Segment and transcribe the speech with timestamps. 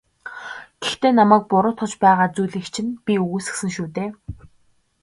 [0.83, 4.09] Гэхдээ намайг буруутгаж байгаа зүйлийг чинь би үгүйсгэсэн шүү дээ.